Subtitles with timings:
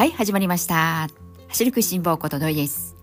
[0.00, 1.08] はい、始まりました。
[1.48, 2.96] 走る食いしん坊ことどいです。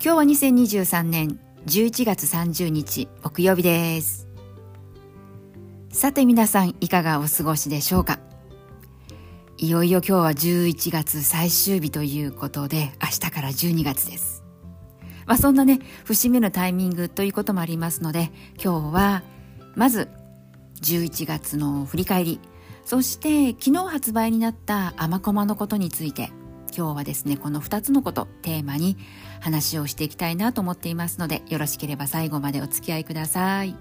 [0.00, 4.28] 今日は2023年11月30日木曜日です。
[5.90, 8.20] さて皆さんいかがお過ごしでしょうか？
[9.58, 14.44] いよいよ今日は11月最終日ということで明日から12月です。
[15.26, 18.30] まあそんなね、節目のタイミングということもありますので
[18.62, 19.24] 今日は
[19.74, 20.08] まず
[20.80, 22.40] 11月の振り返り
[22.84, 26.30] そして昨日発売になった甘コマのことについて
[26.76, 28.98] 今日はですねこの2つのことテーマに
[29.40, 33.74] 話をしていきたいなと思っていますのでよろしければ最後までお付き合いください。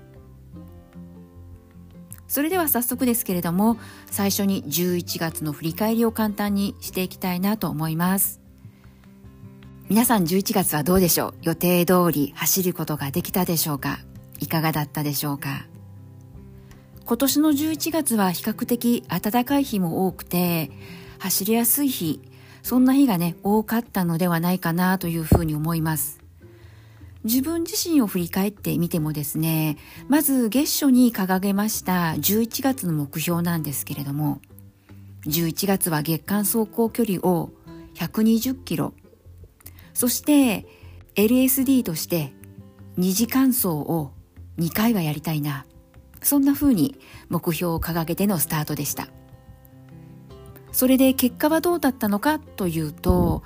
[2.27, 3.77] それでは早速ですけれども
[4.07, 8.41] 最初に11月の振り返りを簡単にしていきたいなと思います。
[9.89, 11.33] 皆さん11月はどうでしょう？
[11.43, 13.99] 予定通り走ることができたでしょうか？
[14.39, 15.67] いかがだったでしょうか？
[17.05, 20.71] 今年の11月は比較的暖かい日も多くて
[21.19, 22.21] 走りやすい日
[22.65, 26.19] そんな日がね多かったのではないかなというふうに思います。
[27.23, 29.77] 自分自身を振り返ってみてもですね
[30.09, 34.41] まず月初に掲げました11月の目標なんですけれども
[35.27, 37.51] 11月は月間走行距離を
[37.93, 38.93] 120キロ。
[39.93, 40.65] そして
[41.13, 42.33] LSD として
[42.97, 44.11] 2時間走を
[44.57, 45.67] 2回はやりたいな。
[46.23, 46.97] そんな風に
[47.29, 49.07] 目標を掲げてのスタートでした。
[50.75, 53.43] それで結果はどうだったのかというと、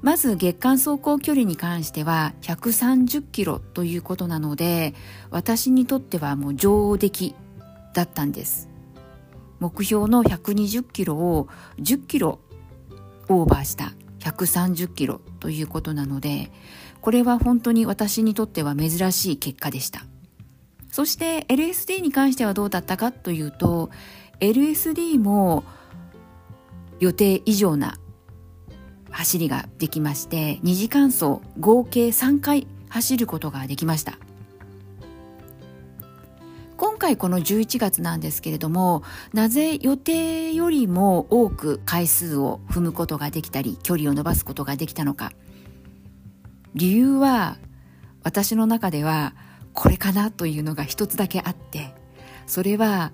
[0.00, 4.94] まず月間走行距離に関しては130キロということなので、
[5.30, 7.34] 私にとってはもう上出来
[7.94, 8.68] だったんです。
[9.58, 11.48] 目標の120キロを
[11.80, 12.38] 10キロ
[13.28, 16.52] オーバーした130キロということなので、
[17.00, 20.04] これは本当に私にとっては珍しい結果でした。
[20.92, 23.90] そして LSD に関してはどうだったかというと
[24.38, 25.64] LSD も
[27.00, 27.98] 予定以上な
[29.10, 34.18] 走りができまして2時間走合計3回走ることができました。
[36.76, 45.32] 今回この11月なんですけれどもなぜ予定よりも多く回数を踏むことができたり距離を伸ばすことができたのか。
[46.74, 47.56] 理由は
[48.22, 49.34] 私の中では
[49.72, 51.94] これかなというのが一つだけあって
[52.46, 53.12] それは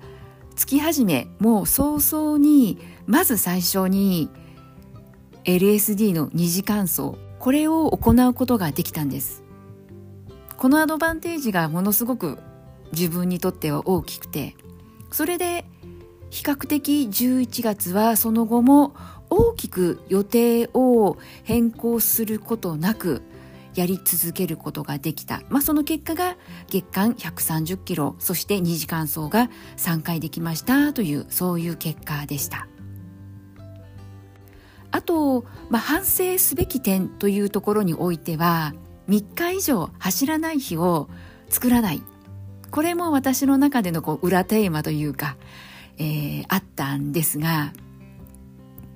[0.56, 4.30] 月始めもう早々にまず最初に
[5.44, 9.42] LSD の2次間走これを行うことができたんです
[10.56, 12.38] このアドバンテージがものすごく
[12.92, 14.56] 自分にとっては大きくて
[15.10, 15.64] それで
[16.30, 18.94] 比較的11月はその後も
[19.30, 23.22] 大きく予定を変更することなく
[23.74, 25.42] やり続けることができた。
[25.48, 26.36] まあ、その結果が
[26.68, 32.68] 月間130キロ、そして2時間走が3回できましたという、そういう結果でした。
[34.94, 38.74] あと、まあ、反省すべき点というところにおいては、
[39.08, 41.08] 3日以上走らない日を
[41.48, 42.02] 作らない。
[42.70, 45.36] これも私の中でのこう裏テーマというか、
[45.98, 47.72] えー、あったんですが、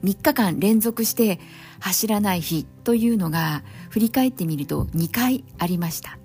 [0.04, 1.40] 3日間連続して
[1.80, 6.16] 走らない日というのが振り返ってみると2回ありました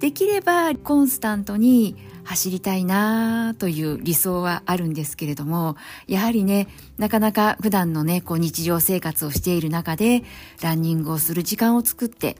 [0.00, 1.94] できればコンスタントに
[2.24, 6.68] 走りたいなという理想はあるんですけれどもやはりね
[6.98, 10.22] なかなか普段のねこう日常生活をしている中で
[10.62, 12.36] ランニングをする時間を作って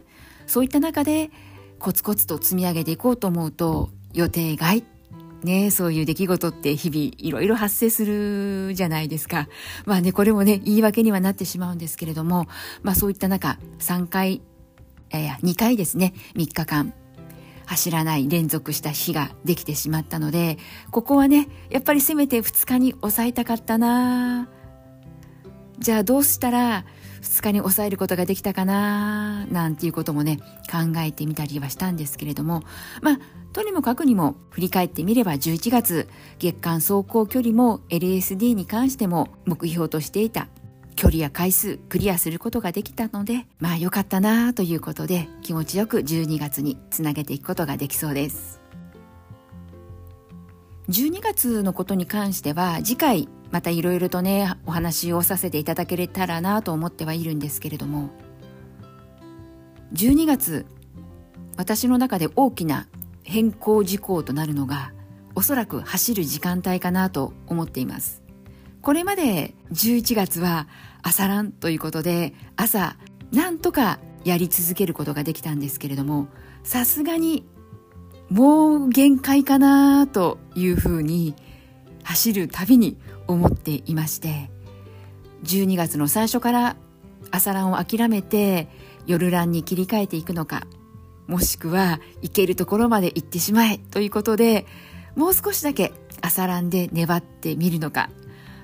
[0.46, 1.30] そういった中で
[1.78, 4.84] コツコツと積み上げていこうと思うと予定外
[5.44, 9.48] ね、そういう出来事って日々いろいろ発生するじゃないですか。
[9.86, 12.46] まあね、これもね、言い訳にはなってしまうんですけれども、
[12.82, 14.40] まあそういった中、3回、
[15.10, 16.94] えー、2回ですね、3日間、
[17.72, 20.58] 走らない連続した日ができてしまったので、
[20.90, 24.48] ここはね、やっぱりせめて2日に抑えたかったな。
[25.78, 26.84] じゃあどうしたら
[27.22, 30.36] 2日に抑えることができたかななんていうこともね、
[30.70, 32.62] 考えてみたりはしたんですけれども、
[33.00, 33.18] まあ、
[33.54, 36.08] とにもかくにも振り返ってみれば11月
[36.38, 40.48] 月間走行距離も LSD に関しても目標としていた
[41.02, 48.60] 距離や回数クリアすることができたのでまあ良かったなということで気持ちよく12月につなげていくことができそうです。
[50.90, 58.10] 12月のことに関しては次回またいろいろとねお話をさせていただけたらなと思ってはいるんですけれども
[59.94, 60.66] 12月
[61.56, 62.86] 私の中で大きな
[63.24, 64.92] 変更事項となるのが
[65.34, 68.21] おそらく走る時間帯かなと思っています。
[68.82, 70.66] これまで11月は
[71.02, 72.96] 朝ランということで朝
[73.32, 76.26] なんとかやり続けることができたんですけれども
[76.64, 77.46] さすがに
[78.28, 81.34] もう限界かなというふうに
[82.02, 82.98] 走るたびに
[83.28, 84.50] 思っていまして
[85.44, 86.76] 12月の最初から
[87.30, 88.68] 朝ランを諦めて
[89.06, 90.66] 夜ランに切り替えていくのか
[91.28, 94.66] もしくは行けるところまで行ってしまえということで
[95.14, 98.10] もう少しだけ朝ランで粘ってみるのか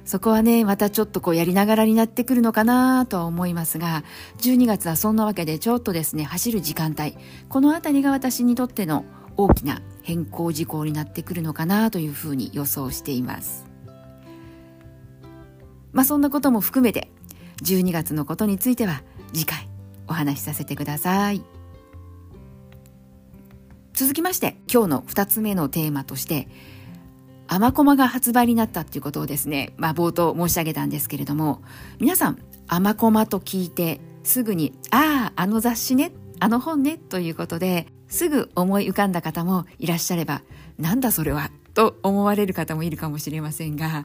[0.09, 4.05] そこはね、またちょっとこうやりながらになってくるのかなとは思いますが、
[4.39, 7.19] 12月はそんなわけでちょっとですね、走る時間帯、
[7.51, 9.05] この辺りが私にとっての
[9.37, 13.67] 大きな変更事項になってくるのかなというふうに予想しています。
[15.93, 17.11] まあそんなことも含めて、
[17.63, 19.03] 12月のことについては
[19.35, 19.69] 次回
[20.07, 21.45] お話しさせてください。
[23.93, 26.49] 続きまして今日の2つ目のテーマとして
[27.49, 31.63] アマコマが発売になったっていうことをですね、まあ冒頭申し上げたんですけれども、
[31.99, 40.43] 皆さん、アマコマと聞いてすぐに、ああ、あの雑誌ね、あの本ね、ということで、すぐ思い浮かんだ方もいらっしゃれば、
[40.79, 44.05] なんだそれは、と思われる方もいるかもしれませんが、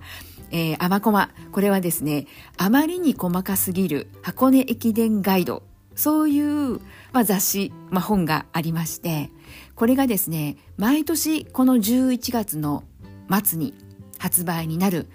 [0.52, 5.64] えー、アマコマ、これはですね、あまりに細かすぎる箱根駅伝ガイド、
[5.96, 6.80] そういう、
[7.12, 9.30] まあ、雑誌、まあ、本がありまして、
[9.76, 12.84] これがですね、毎年この11月の
[13.30, 13.74] 末に
[14.20, 15.08] 発売になる。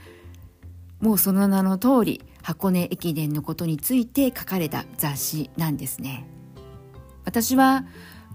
[1.00, 6.26] もうその名の通り箱根駅伝のことについて書かれた雑誌なんですね。
[7.24, 7.84] 私は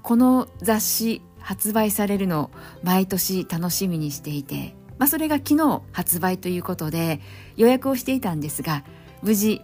[0.01, 2.51] この雑誌発売されるのを
[2.83, 7.19] 毎年楽しみにしていて、まあ、それが昨日発売ということで
[7.57, 8.83] 予約をしていたんですが
[9.21, 9.61] 無事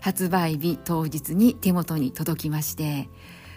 [0.00, 3.08] 発売日当日に手元に届きまして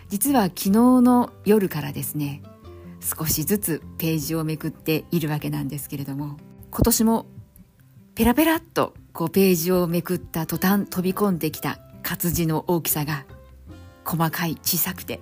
[0.09, 2.42] 実は昨日の夜からですね
[3.01, 6.38] 少しずつページをめくっているわけなんですけれども
[6.69, 7.25] 今年も
[8.15, 13.25] ペラペラっとこうページをめくった途端飛び込んできた活字の大きさが
[14.06, 15.19] 細かい小さくて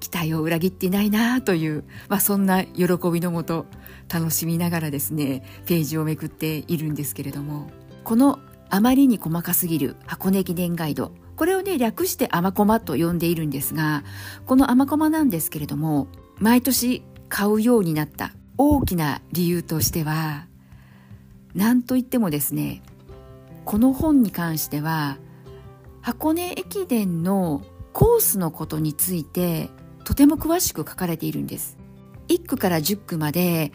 [0.00, 3.66] 期待を裏切っていないなという、まあ、そんな喜びのもと
[4.12, 7.70] 楽しみながらですねページをめくっているんですけれども
[8.02, 8.38] この
[8.68, 14.04] あまりに細かすぎる箱根記念ガイドこれをね略してアマコマと呼んでいるんですが
[14.46, 16.08] このアマコマなんですけれども
[16.38, 18.32] 毎年買うようになった。
[18.56, 20.46] 大きな理由としては
[21.54, 22.82] 何といってもですね
[23.64, 25.18] この本に関しては
[26.02, 29.70] 箱根駅伝のコースのことについて
[30.04, 31.78] とても詳しく書かれているんです。
[32.28, 33.72] 1区から10区まで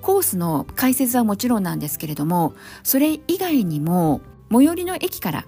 [0.00, 4.20] コースの解説はもちろんなんですけれどもそれ以外にも
[4.50, 5.44] 最寄りの駅から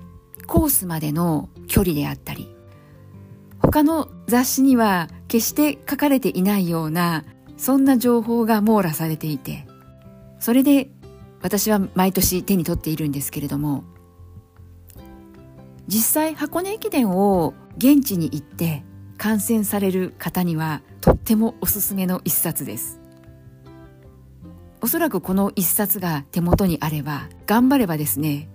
[0.47, 2.54] コースまでの距離であったり
[3.75, 7.25] 他の雑誌には決して書かれていないような
[7.57, 9.67] そんな情報が網羅されていて
[10.39, 10.91] それで
[11.43, 13.83] 私は毎年手に取っているんですけれども
[15.89, 18.85] 実際箱根駅伝を現地に行って
[19.19, 23.01] 観戦される方にはとってもおすすめの一冊です。
[24.83, 28.49] おそらくこの一冊が手元にあれば頑張ればですね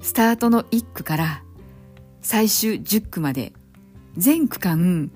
[0.00, 1.42] スタートの1区から
[2.22, 3.52] 最終10区まで
[4.16, 5.10] 全区間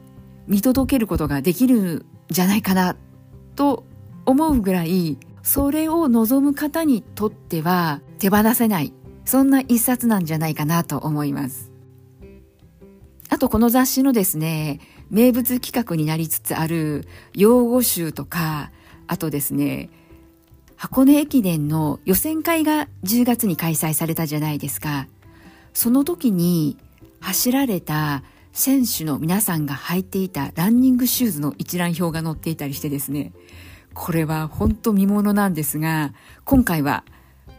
[0.47, 2.97] 見届けることができるんじゃないかな
[3.57, 3.85] と
[4.27, 8.93] 思うぐらいそれを望む方にとっては手放せない
[9.25, 11.71] そんな一冊なんじゃないかなと思います。
[13.29, 18.73] あとこの雑誌のですね名物企画になりつつある用語集とか
[19.07, 19.89] あとですね
[20.77, 25.07] 箱根駅伝の予選会が10月に開催されたじゃないですか。
[25.75, 26.77] その時に
[27.21, 33.33] 走られた選手の皆さんが履いていたランニングシューズの一覧表が載っていたりしてですね、
[33.95, 36.13] これは本当見ものなんですが、
[36.45, 37.05] 今回は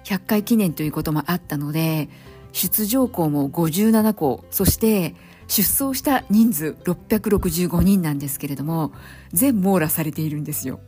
[0.04, 2.10] 100回記念ということもあったので、
[2.52, 5.16] 出場校も57校、そして
[5.48, 8.92] 出走した人数665人なんですけれども、
[9.32, 10.80] 全網羅されているんですよ。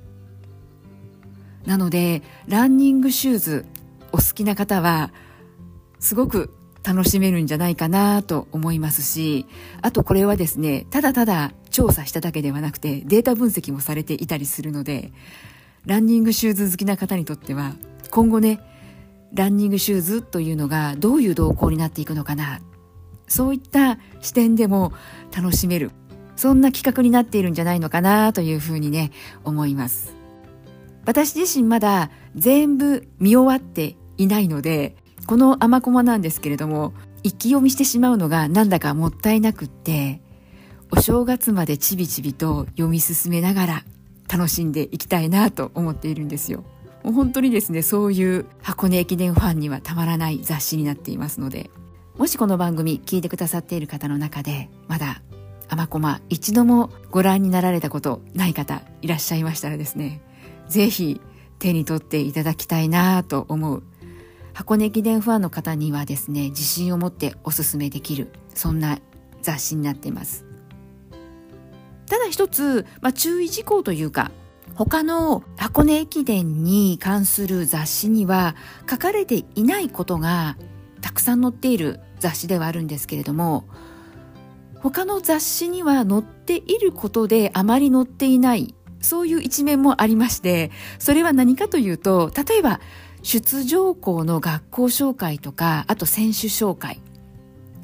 [1.66, 3.66] なので、ランニングシューズ
[4.12, 5.14] お好きな方は、
[6.00, 6.54] すごく
[6.84, 9.46] 楽しめるんじゃないかなと思いますし、
[9.82, 15.12] あとこれはですね、ただただ調査しただけではなくてデータ分析もされていたりするので、
[15.86, 17.74] ランニングシューズ好きな方にとっては、
[18.12, 18.60] 今後ね、
[19.34, 22.60] ランニングシューズというのがどういう動向になっていくのかな、
[23.28, 24.94] そういった視点でも
[25.36, 25.92] 楽しめる、
[26.36, 29.12] そんな企画になっているんじゃないのかなというふうにね、
[29.44, 30.14] 思います。
[31.06, 34.96] 私自身まだ全部見終わっていないので、
[35.28, 40.22] この甘駒なんですけれども、一気読みしてしまうのがなんだかもったいなくって、
[40.92, 43.84] お正月までちびちびと読み進めながら
[44.32, 46.64] 楽しんでいきたいなと思っているんですよ。
[47.04, 51.70] もう本当にですね、そういう箱根駅伝ファンにはたまらない雑誌になっていますので、
[52.18, 55.22] もしこの番組聞いてくださっている方の中で、まだ
[55.68, 60.22] 甘駒一度もご覧になられたことない方いらっしゃいましたらですね、
[60.70, 61.20] ぜひ
[61.60, 63.84] 手に取っていただきたいなと思う
[64.54, 69.00] 箱根駅伝ファンの方にはですね自信を持っておすすめできるそんな
[69.42, 70.46] 雑誌になっています。
[72.08, 74.32] ただ一つ、まあ、注意事項というか
[74.76, 78.56] 他の箱根駅伝に関する雑誌には
[78.90, 80.58] 書かれていないことが
[81.02, 83.68] たくさん載っている雑誌ではあるんですけれども
[84.76, 92.80] 他の雑誌には載っていることであまり載っていないそういう一面もありましてそれは何かというと例えば
[93.24, 97.02] 出場校の学校紹介とかあと選手紹介。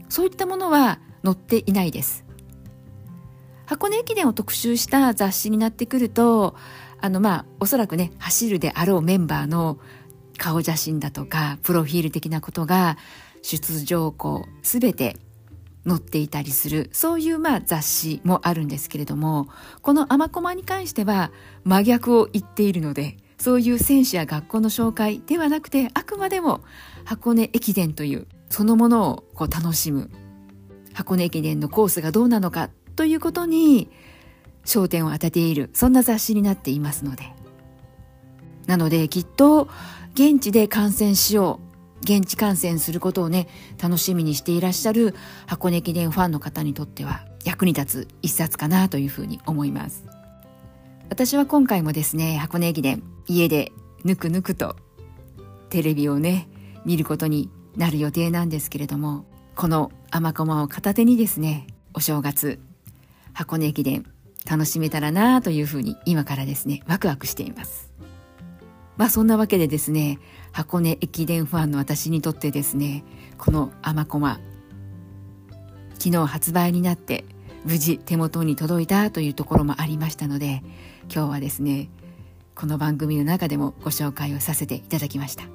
[0.10, 2.25] そういったものは載っていないです。
[3.65, 6.55] 箱根駅伝を特集した雑誌になってくると
[7.00, 9.79] あのまあおそらくね走るであろうメンバーの
[10.38, 12.98] 顔写真だとかプロフィール的なことが
[13.41, 15.17] 出場校すべて
[15.88, 16.89] 載っていたりする。
[16.91, 19.48] そういうまあ雑誌もあるんですけれども
[19.81, 21.31] この「アマコマ」に関しては
[21.63, 26.62] 真逆を言っているのでそういう選手や学校の紹介ではなくてあくまでも
[27.05, 30.12] 箱根駅伝というそのものをこう楽しむ
[30.93, 33.89] 箱根駅伝のコースがどうなのかということに
[34.65, 37.34] 焦点を当てているそんな雑誌になっていますので。
[38.67, 39.67] なのできっと
[40.13, 41.69] 現地で観戦しよう
[42.01, 43.48] 現地観戦することをね
[43.81, 45.15] 楽しみにしていらっしゃる
[45.48, 50.05] 箱根駅伝ファンの方にとっては役に立つ一冊かなというふうに思います。
[51.10, 53.71] 私は今回もですね箱根駅伝家で
[54.03, 54.75] ぬくぬくと
[55.69, 56.50] テレビをね
[56.83, 62.59] 見ることになる予定なんですけれどもこの甘駒を片手にですねお正月
[63.33, 64.05] 箱根駅伝
[64.50, 67.91] 楽しめたらなというふうに今からですねワクワクしています。
[68.98, 70.17] まあそんなわけでですね
[70.51, 73.03] 箱根駅伝ファンの私にとってですね
[73.38, 74.39] この甘駒
[76.00, 77.25] 昨日発売になって
[77.63, 80.63] 無事手元に届いたというところもありましたので
[81.13, 81.89] 今日はですね
[82.59, 85.45] この番組の中でもご紹介をさせていただきました。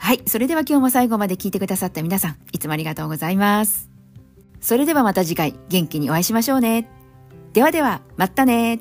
[0.00, 3.88] はいそれでは今日も最後まで聞いてくださった皆さんいつもありがとうございます。
[4.60, 6.88] それではまた次回元気にお会いしましょうね。
[7.52, 8.80] ではでは、またね。